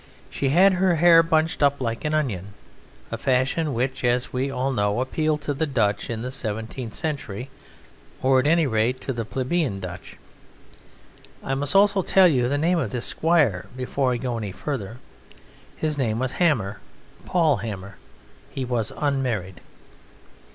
She 0.31 0.49
had 0.49 0.73
her 0.73 0.95
hair 0.95 1.21
bunched 1.21 1.61
up 1.61 1.79
like 1.79 2.03
an 2.03 2.15
onion, 2.15 2.55
a 3.11 3.19
fashion 3.19 3.71
which, 3.71 4.03
as 4.03 4.33
we 4.33 4.49
all 4.49 4.71
know, 4.71 4.99
appealed 4.99 5.41
to 5.41 5.53
the 5.53 5.67
Dutch 5.67 6.09
in 6.09 6.23
the 6.23 6.31
seventeenth 6.31 6.95
century, 6.95 7.51
or 8.23 8.39
at 8.39 8.47
any 8.47 8.65
rate 8.65 8.99
to 9.01 9.13
the 9.13 9.25
plebeian 9.25 9.77
Dutch. 9.79 10.17
I 11.43 11.53
must 11.53 11.75
also 11.75 12.01
tell 12.01 12.27
you 12.27 12.49
the 12.49 12.57
name 12.57 12.79
of 12.79 12.89
this 12.89 13.05
squire 13.05 13.67
before 13.77 14.11
I 14.11 14.17
go 14.17 14.39
any 14.39 14.51
further: 14.51 14.97
his 15.75 15.99
name 15.99 16.17
was 16.17 16.31
Hammer 16.31 16.79
Paul 17.25 17.57
Hammer. 17.57 17.97
He 18.49 18.65
was 18.65 18.91
unmarried. 18.97 19.61